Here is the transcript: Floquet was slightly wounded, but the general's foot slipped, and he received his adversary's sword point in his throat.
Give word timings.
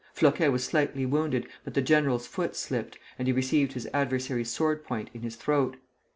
Floquet 0.15 0.51
was 0.51 0.63
slightly 0.63 1.05
wounded, 1.05 1.47
but 1.63 1.75
the 1.75 1.81
general's 1.83 2.25
foot 2.25 2.55
slipped, 2.55 2.97
and 3.19 3.27
he 3.27 3.31
received 3.31 3.73
his 3.73 3.87
adversary's 3.93 4.49
sword 4.49 4.83
point 4.83 5.11
in 5.13 5.21
his 5.21 5.35
throat. 5.35 5.77